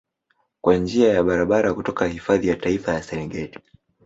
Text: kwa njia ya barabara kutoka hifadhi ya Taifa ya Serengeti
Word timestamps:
kwa 0.61 0.75
njia 0.77 1.13
ya 1.13 1.23
barabara 1.23 1.73
kutoka 1.73 2.07
hifadhi 2.07 2.47
ya 2.47 2.55
Taifa 2.55 2.93
ya 2.93 3.03
Serengeti 3.03 3.59